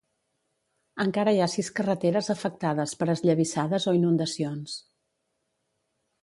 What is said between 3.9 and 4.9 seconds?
o inundacions.